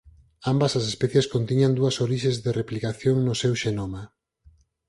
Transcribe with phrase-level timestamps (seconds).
[0.51, 4.03] Ambas as especies contiñan dúas orixes de replicación no seu xenoma.